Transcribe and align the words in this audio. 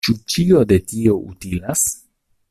Ĉu 0.07 0.13
ĉio 0.35 0.61
de 0.71 0.77
tio 0.93 1.13
utilas? 1.33 1.83